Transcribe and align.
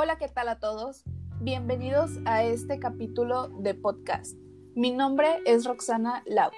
Hola, 0.00 0.16
¿qué 0.16 0.28
tal 0.28 0.48
a 0.48 0.60
todos? 0.60 1.02
Bienvenidos 1.40 2.20
a 2.24 2.44
este 2.44 2.78
capítulo 2.78 3.48
de 3.48 3.74
podcast. 3.74 4.36
Mi 4.76 4.92
nombre 4.92 5.40
es 5.44 5.64
Roxana 5.64 6.22
Lau. 6.24 6.52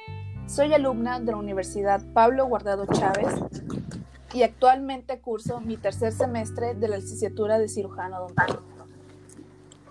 Soy 0.47 0.75
alumna 0.75 1.21
de 1.21 1.33
la 1.33 1.39
Universidad 1.39 2.03
Pablo 2.13 2.45
Guardado 2.45 2.85
Chávez 2.93 3.33
y 4.35 4.43
actualmente 4.43 5.21
curso 5.21 5.63
mi 5.63 5.79
tercer 5.79 6.13
semestre 6.13 6.75
de 6.75 6.89
la 6.89 6.99
licenciatura 6.99 7.59
de 7.59 7.71
cirujano 7.71 8.19
odontólogo. 8.19 8.63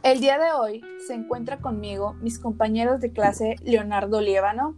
El 0.04 0.20
día 0.20 0.38
de 0.38 0.52
hoy 0.52 0.84
se 1.08 1.16
encuentra 1.16 1.58
conmigo 1.58 2.14
mis 2.22 2.38
compañeros 2.38 3.02
de 3.02 3.12
clase 3.14 3.56
Leonardo 3.64 4.22
Liévano. 4.22 4.78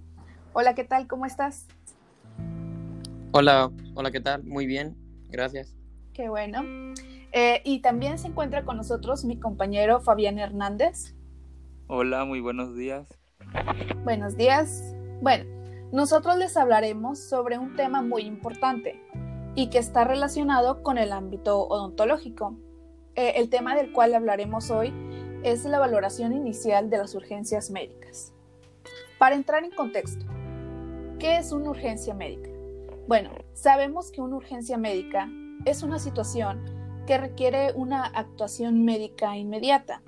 Hola, 0.54 0.76
¿qué 0.76 0.86
tal? 0.86 1.10
¿Cómo 1.10 1.26
estás? 1.26 1.68
Hola, 3.34 3.70
hola, 3.96 4.12
¿qué 4.12 4.22
tal? 4.22 4.46
Muy 4.46 4.66
bien, 4.66 4.96
gracias. 5.30 5.76
Qué 6.14 6.30
bueno. 6.30 6.64
Eh, 7.32 7.62
y 7.64 7.80
también 7.80 8.20
se 8.20 8.28
encuentra 8.28 8.66
con 8.66 8.78
nosotros 8.78 9.24
mi 9.24 9.40
compañero 9.40 10.02
Fabián 10.02 10.38
Hernández. 10.38 11.16
Hola, 11.88 12.26
muy 12.26 12.42
buenos 12.42 12.76
días. 12.76 13.08
Buenos 14.04 14.36
días. 14.36 14.96
Bueno, 15.22 15.46
nosotros 15.94 16.38
les 16.38 16.58
hablaremos 16.58 17.20
sobre 17.20 17.58
un 17.58 17.76
tema 17.76 18.02
muy 18.02 18.24
importante 18.24 19.02
y 19.56 19.70
que 19.70 19.78
está 19.78 20.04
relacionado 20.04 20.84
con 20.84 20.98
el 20.98 21.14
ámbito 21.14 21.68
odontológico. 21.68 22.58
Eh, 23.16 23.34
el 23.38 23.50
tema 23.50 23.76
del 23.76 23.92
cual 23.92 24.14
hablaremos 24.14 24.72
hoy 24.72 24.94
es 25.44 25.64
la 25.66 25.80
valoración 25.80 26.34
inicial 26.34 26.90
de 26.90 26.98
las 26.98 27.16
urgencias 27.16 27.72
médicas. 27.72 28.34
Para 29.18 29.36
entrar 29.36 29.64
en 29.64 29.72
contexto, 29.72 30.26
¿qué 31.20 31.38
es 31.38 31.52
una 31.52 31.70
urgencia 31.70 32.14
médica? 32.14 32.50
Bueno, 33.08 33.32
sabemos 33.54 34.12
que 34.12 34.22
una 34.22 34.38
urgencia 34.38 34.78
médica 34.78 35.30
es 35.66 35.84
una 35.84 36.00
situación 36.00 36.81
que 37.06 37.18
requiere 37.18 37.74
una 37.74 38.06
actuación 38.06 38.84
médica 38.84 39.38
inmediata. 39.38 40.02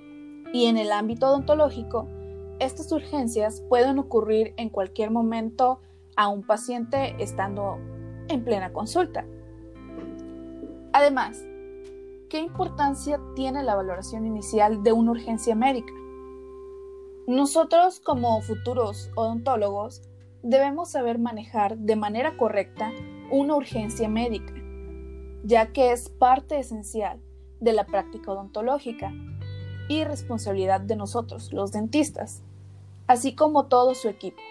Y 0.54 0.66
en 0.68 0.78
el 0.78 0.92
ámbito 0.92 1.28
odontológico, 1.28 2.08
estas 2.60 2.92
urgencias 2.92 3.62
pueden 3.70 3.98
ocurrir 4.00 4.54
en 4.58 4.70
cualquier 4.70 5.12
momento 5.12 5.82
a 6.16 6.28
un 6.28 6.44
paciente 6.44 7.16
estando 7.20 7.80
en 8.30 8.44
plena 8.44 8.72
consulta. 8.72 9.26
Además, 10.94 11.44
¿qué 12.30 12.40
importancia 12.40 13.20
tiene 13.36 13.64
la 13.64 13.76
valoración 13.76 14.26
inicial 14.28 14.84
de 14.84 14.92
una 14.92 15.12
urgencia 15.12 15.56
médica? 15.56 15.94
Nosotros 17.26 18.00
como 18.00 18.42
futuros 18.42 19.10
odontólogos 19.16 20.04
debemos 20.44 20.92
saber 20.92 21.20
manejar 21.20 21.78
de 21.78 21.96
manera 21.96 22.38
correcta 22.38 22.92
una 23.32 23.56
urgencia 23.56 24.08
médica 24.08 24.54
ya 25.44 25.68
que 25.74 25.92
es 25.92 26.10
parte 26.10 26.58
esencial 26.58 27.20
de 27.60 27.74
la 27.74 27.86
práctica 27.86 28.32
odontológica 28.32 29.14
y 29.90 30.04
responsabilidad 30.06 30.82
de 30.82 30.96
nosotros, 30.96 31.52
los 31.52 31.72
dentistas, 31.72 32.42
así 33.08 33.36
como 33.36 33.68
todo 33.68 33.94
su 33.94 34.10
equipo. 34.10 34.42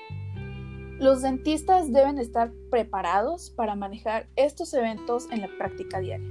Los 0.98 1.22
dentistas 1.22 1.92
deben 1.92 2.18
estar 2.18 2.52
preparados 2.70 3.50
para 3.50 3.74
manejar 3.74 4.28
estos 4.36 4.72
eventos 4.74 5.28
en 5.32 5.40
la 5.40 5.48
práctica 5.58 5.98
diaria. 5.98 6.28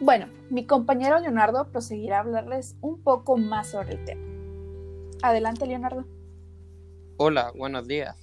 Bueno, 0.00 0.26
mi 0.50 0.66
compañero 0.66 1.18
Leonardo 1.20 1.70
proseguirá 1.70 2.18
a 2.18 2.20
hablarles 2.20 2.76
un 2.80 3.00
poco 3.00 3.36
más 3.38 3.70
sobre 3.70 3.94
el 3.94 4.04
tema. 4.04 4.22
Adelante, 5.22 5.64
Leonardo. 5.66 6.04
Hola, 7.16 7.52
buenos 7.56 7.86
días. 7.86 8.16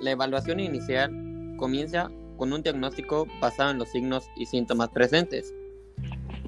La 0.00 0.10
evaluación 0.10 0.60
inicial 0.60 1.56
comienza 1.58 2.10
con 2.40 2.54
un 2.54 2.62
diagnóstico 2.62 3.26
basado 3.38 3.70
en 3.70 3.78
los 3.78 3.90
signos 3.90 4.30
y 4.34 4.46
síntomas 4.46 4.88
presentes. 4.88 5.54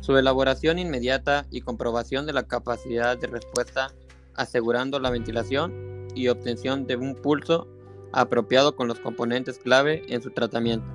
Su 0.00 0.17
elaboración 0.17 0.78
inmediata 0.78 1.44
y 1.50 1.61
comprobación 1.61 2.25
de 2.25 2.33
la 2.33 2.44
capacidad 2.44 3.19
de 3.19 3.27
respuesta 3.27 3.93
asegurando 4.34 4.99
la 4.99 5.11
ventilación 5.11 6.09
y 6.15 6.28
obtención 6.28 6.87
de 6.87 6.97
un 6.97 7.15
pulso 7.15 7.69
apropiado 8.11 8.75
con 8.75 8.89
los 8.89 9.00
componentes 9.00 9.59
clave 9.59 10.03
en 10.09 10.22
su 10.22 10.31
tratamiento. 10.31 10.87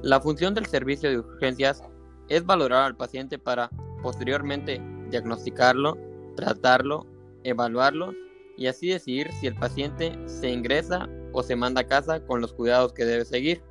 La 0.00 0.18
función 0.18 0.54
del 0.54 0.64
servicio 0.64 1.10
de 1.10 1.18
urgencias 1.18 1.82
es 2.30 2.46
valorar 2.46 2.84
al 2.84 2.96
paciente 2.96 3.38
para 3.38 3.68
posteriormente 4.02 4.80
diagnosticarlo, 5.10 5.98
tratarlo, 6.36 7.06
evaluarlo 7.44 8.14
y 8.56 8.68
así 8.68 8.88
decidir 8.88 9.30
si 9.32 9.46
el 9.46 9.56
paciente 9.56 10.18
se 10.26 10.48
ingresa 10.48 11.06
o 11.32 11.42
se 11.42 11.56
manda 11.56 11.82
a 11.82 11.86
casa 11.86 12.20
con 12.20 12.40
los 12.40 12.52
cuidados 12.52 12.92
que 12.92 13.04
debe 13.04 13.24
seguir. 13.24 13.62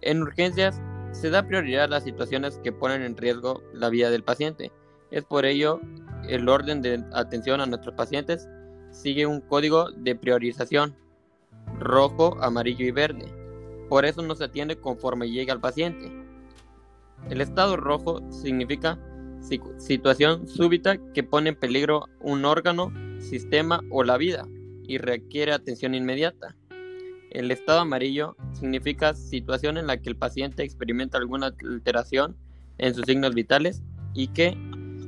En 0.00 0.22
urgencias 0.22 0.80
se 1.12 1.30
da 1.30 1.46
prioridad 1.46 1.84
a 1.84 1.88
las 1.88 2.04
situaciones 2.04 2.58
que 2.62 2.72
ponen 2.72 3.02
en 3.02 3.16
riesgo 3.16 3.62
la 3.72 3.88
vida 3.88 4.10
del 4.10 4.24
paciente. 4.24 4.72
Es 5.10 5.24
por 5.24 5.44
ello 5.44 5.80
el 6.28 6.48
orden 6.48 6.82
de 6.82 7.04
atención 7.12 7.60
a 7.60 7.66
nuestros 7.66 7.94
pacientes 7.94 8.48
sigue 8.90 9.26
un 9.26 9.40
código 9.40 9.90
de 9.92 10.14
priorización 10.14 10.96
rojo, 11.78 12.36
amarillo 12.40 12.84
y 12.84 12.90
verde. 12.90 13.26
Por 13.88 14.04
eso 14.04 14.22
no 14.22 14.34
se 14.34 14.44
atiende 14.44 14.76
conforme 14.76 15.30
llega 15.30 15.52
al 15.52 15.60
paciente. 15.60 16.12
El 17.30 17.40
estado 17.40 17.76
rojo 17.76 18.20
significa 18.30 18.98
situación 19.78 20.48
súbita 20.48 20.96
que 21.12 21.22
pone 21.22 21.50
en 21.50 21.56
peligro 21.56 22.06
un 22.20 22.44
órgano, 22.44 22.92
sistema 23.20 23.80
o 23.90 24.02
la 24.02 24.16
vida 24.16 24.46
y 24.86 24.98
requiere 24.98 25.52
atención 25.52 25.94
inmediata. 25.94 26.56
El 27.30 27.50
estado 27.50 27.80
amarillo 27.80 28.36
significa 28.52 29.14
situación 29.14 29.76
en 29.76 29.86
la 29.86 29.96
que 29.96 30.08
el 30.08 30.16
paciente 30.16 30.62
experimenta 30.62 31.18
alguna 31.18 31.46
alteración 31.46 32.36
en 32.78 32.94
sus 32.94 33.04
signos 33.06 33.34
vitales 33.34 33.82
y 34.14 34.28
que 34.28 34.56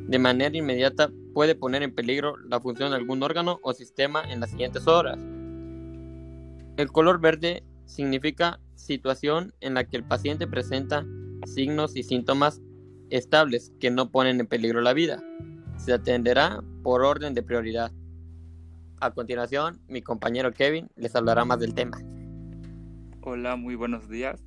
de 0.08 0.18
manera 0.18 0.56
inmediata 0.56 1.10
puede 1.34 1.54
poner 1.54 1.82
en 1.82 1.94
peligro 1.94 2.36
la 2.38 2.60
función 2.60 2.90
de 2.90 2.96
algún 2.96 3.22
órgano 3.22 3.60
o 3.62 3.72
sistema 3.72 4.22
en 4.28 4.40
las 4.40 4.50
siguientes 4.50 4.86
horas. 4.86 5.18
El 6.76 6.90
color 6.92 7.20
verde 7.20 7.62
significa 7.86 8.60
situación 8.74 9.54
en 9.60 9.74
la 9.74 9.84
que 9.84 9.96
el 9.96 10.04
paciente 10.04 10.46
presenta 10.46 11.06
signos 11.44 11.96
y 11.96 12.02
síntomas 12.02 12.60
estables 13.10 13.72
que 13.80 13.90
no 13.90 14.10
ponen 14.10 14.40
en 14.40 14.46
peligro 14.46 14.80
la 14.80 14.92
vida. 14.92 15.22
Se 15.78 15.92
atenderá 15.92 16.62
por 16.82 17.02
orden 17.02 17.34
de 17.34 17.42
prioridad. 17.42 17.92
A 18.98 19.10
continuación, 19.10 19.78
mi 19.88 20.00
compañero 20.00 20.52
Kevin 20.52 20.88
les 20.96 21.14
hablará 21.14 21.44
más 21.44 21.60
del 21.60 21.74
tema. 21.74 21.98
Hola, 23.20 23.56
muy 23.56 23.74
buenos 23.74 24.08
días. 24.08 24.42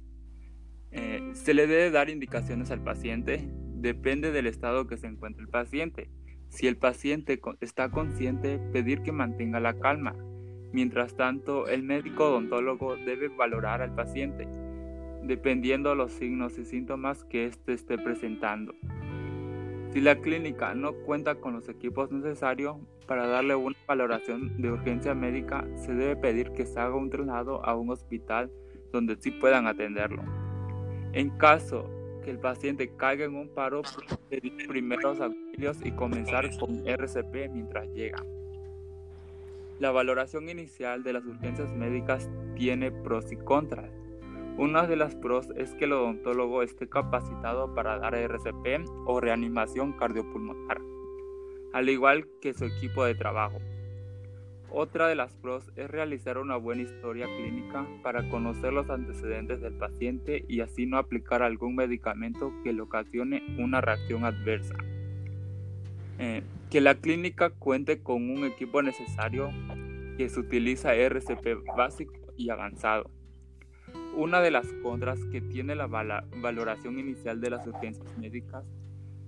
Eh, 0.92 1.22
se 1.34 1.54
le 1.54 1.68
debe 1.68 1.92
dar 1.92 2.10
indicaciones 2.10 2.72
al 2.72 2.84
paciente. 2.84 3.48
Depende 3.76 4.32
del 4.32 4.48
estado 4.48 4.88
que 4.88 4.98
se 4.98 5.06
encuentre 5.06 5.44
el 5.44 5.50
paciente. 5.50 6.10
Si 6.48 6.66
el 6.66 6.78
paciente 6.78 7.40
está 7.62 7.92
consciente, 7.92 8.58
pedir 8.74 9.04
que 9.04 9.12
mantenga 9.12 9.60
la 9.60 9.78
calma. 9.78 10.16
Mientras 10.72 11.16
tanto, 11.16 11.68
el 11.68 11.84
médico 11.84 12.30
odontólogo 12.30 12.96
debe 12.96 13.28
valorar 13.28 13.84
al 13.84 13.94
paciente, 13.94 14.48
dependiendo 15.24 15.92
de 15.92 15.96
los 15.96 16.12
signos 16.12 16.58
y 16.58 16.66
síntomas 16.66 17.24
que 17.26 17.46
éste 17.46 17.74
esté 17.74 18.00
presentando. 18.00 18.74
Si 19.92 20.02
la 20.02 20.16
clínica 20.16 20.76
no 20.76 20.94
cuenta 20.94 21.36
con 21.36 21.54
los 21.54 21.68
equipos 21.68 22.12
necesarios 22.12 22.78
para 23.08 23.26
darle 23.26 23.56
una 23.56 23.76
valoración 23.88 24.62
de 24.62 24.72
urgencia 24.72 25.16
médica, 25.16 25.68
se 25.76 25.96
debe 25.96 26.16
pedir 26.16 26.52
que 26.52 26.68
se 26.68 26.80
haga 26.80 26.96
un 26.96 27.10
traslado 27.10 27.66
a 27.66 27.76
un 27.76 27.90
hospital 27.90 28.52
donde 28.92 29.18
sí 29.20 29.32
puedan 29.32 29.66
atenderlo. 29.66 30.22
En 31.14 31.32
caso 31.38 31.90
que 32.24 32.30
el 32.30 32.38
paciente 32.38 32.96
caiga 32.96 33.26
en 33.26 33.36
un 33.36 33.50
paro, 33.50 33.82
pedir 34.30 34.68
primeros 34.68 35.20
auxilios 35.20 35.78
y 35.84 35.92
comenzar 35.92 36.56
con 36.60 36.88
RCP 36.88 37.50
mientras 37.52 37.88
llega. 37.90 38.24
La 39.80 39.90
valoración 39.90 40.50
inicial 40.50 41.02
de 41.02 41.14
las 41.14 41.26
urgencias 41.26 41.72
médicas 41.72 42.30
tiene 42.56 42.92
pros 42.92 43.32
y 43.32 43.38
contras. 43.38 43.90
Una 44.60 44.86
de 44.86 44.98
las 44.98 45.16
pros 45.16 45.54
es 45.56 45.74
que 45.76 45.86
el 45.86 45.94
odontólogo 45.94 46.64
esté 46.64 46.90
capacitado 46.90 47.74
para 47.74 47.98
dar 47.98 48.14
RCP 48.14 48.90
o 49.06 49.22
reanimación 49.22 49.94
cardiopulmonar, 49.94 50.82
al 51.72 51.88
igual 51.88 52.28
que 52.42 52.54
su 52.54 52.66
equipo 52.66 53.06
de 53.06 53.16
trabajo. 53.16 53.60
Otra 54.70 55.08
de 55.08 55.16
las 55.16 55.34
pros 55.38 55.72
es 55.78 55.90
realizar 55.90 56.38
una 56.38 56.58
buena 56.58 56.82
historia 56.82 57.28
clínica 57.38 57.88
para 58.04 58.30
conocer 58.30 58.74
los 58.74 58.90
antecedentes 58.90 59.62
del 59.62 59.76
paciente 59.76 60.44
y 60.50 60.60
así 60.60 60.86
no 60.86 60.98
aplicar 60.98 61.42
algún 61.42 61.78
medicamento 61.78 62.52
que 62.62 62.74
le 62.74 62.82
ocasione 62.82 63.42
una 63.58 63.80
reacción 63.80 64.26
adversa. 64.26 64.76
Eh, 66.18 66.44
que 66.70 66.82
la 66.82 66.96
clínica 66.96 67.50
cuente 67.50 68.04
con 68.04 68.30
un 68.30 68.44
equipo 68.44 68.82
necesario 68.82 69.52
que 70.18 70.28
se 70.28 70.38
utiliza 70.38 70.96
RCP 70.96 71.66
básico 71.78 72.14
y 72.36 72.50
avanzado 72.50 73.10
una 74.16 74.42
de 74.42 74.52
las 74.52 74.68
contras 74.84 75.20
que 75.32 75.42
tiene 75.42 75.76
la 75.76 75.88
valoración 75.88 77.00
inicial 77.00 77.40
de 77.40 77.50
las 77.50 77.66
urgencias 77.66 78.18
médicas 78.18 78.66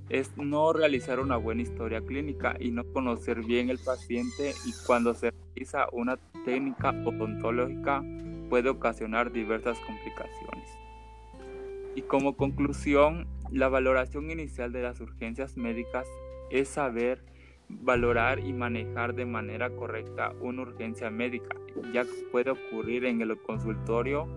es 0.09 0.35
no 0.35 0.73
realizar 0.73 1.21
una 1.21 1.37
buena 1.37 1.61
historia 1.61 2.01
clínica 2.01 2.57
y 2.59 2.71
no 2.71 2.83
conocer 2.91 3.43
bien 3.45 3.69
el 3.69 3.79
paciente 3.79 4.53
y 4.65 4.73
cuando 4.85 5.13
se 5.13 5.31
realiza 5.31 5.87
una 5.93 6.17
técnica 6.43 6.89
odontológica 7.05 8.03
puede 8.49 8.67
ocasionar 8.67 9.31
diversas 9.31 9.77
complicaciones. 9.79 10.69
Y 11.95 12.01
como 12.01 12.35
conclusión, 12.35 13.27
la 13.51 13.69
valoración 13.69 14.29
inicial 14.31 14.73
de 14.73 14.81
las 14.81 14.99
urgencias 14.99 15.55
médicas 15.55 16.05
es 16.49 16.67
saber 16.67 17.23
valorar 17.69 18.39
y 18.39 18.51
manejar 18.51 19.15
de 19.15 19.25
manera 19.25 19.69
correcta 19.69 20.33
una 20.41 20.63
urgencia 20.63 21.09
médica, 21.09 21.55
ya 21.93 22.03
que 22.03 22.27
puede 22.31 22.51
ocurrir 22.51 23.05
en 23.05 23.21
el 23.21 23.37
consultorio 23.41 24.27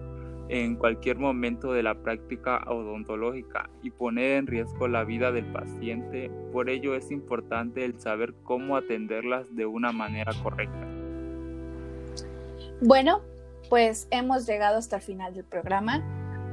en 0.48 0.76
cualquier 0.76 1.18
momento 1.18 1.72
de 1.72 1.82
la 1.82 1.94
práctica 2.02 2.62
odontológica 2.66 3.70
y 3.82 3.90
poner 3.90 4.32
en 4.32 4.46
riesgo 4.46 4.88
la 4.88 5.04
vida 5.04 5.32
del 5.32 5.46
paciente. 5.46 6.30
Por 6.52 6.68
ello 6.68 6.94
es 6.94 7.10
importante 7.10 7.84
el 7.84 7.98
saber 7.98 8.34
cómo 8.42 8.76
atenderlas 8.76 9.54
de 9.54 9.66
una 9.66 9.92
manera 9.92 10.32
correcta. 10.42 10.86
Bueno, 12.80 13.22
pues 13.70 14.08
hemos 14.10 14.46
llegado 14.46 14.78
hasta 14.78 14.96
el 14.96 15.02
final 15.02 15.34
del 15.34 15.44
programa. 15.44 16.02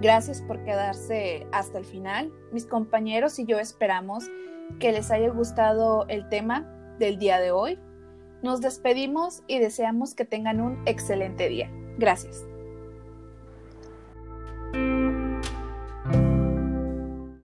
Gracias 0.01 0.41
por 0.41 0.63
quedarse 0.63 1.45
hasta 1.51 1.77
el 1.77 1.85
final. 1.85 2.31
Mis 2.51 2.65
compañeros 2.65 3.37
y 3.39 3.45
yo 3.45 3.59
esperamos 3.59 4.29
que 4.79 4.91
les 4.91 5.11
haya 5.11 5.29
gustado 5.29 6.05
el 6.07 6.27
tema 6.29 6.61
del 6.97 7.19
día 7.19 7.39
de 7.39 7.51
hoy. 7.51 7.77
Nos 8.41 8.61
despedimos 8.61 9.43
y 9.47 9.59
deseamos 9.59 10.15
que 10.15 10.25
tengan 10.25 10.61
un 10.61 10.81
excelente 10.87 11.49
día. 11.49 11.69
Gracias. 11.97 12.50